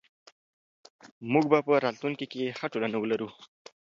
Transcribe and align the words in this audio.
موږ 1.31 1.45
به 1.51 1.57
په 1.67 1.73
راتلونکي 1.85 2.25
کې 2.31 2.55
ښه 2.57 2.67
ټولنه 2.73 2.97
ولرو. 2.99 3.29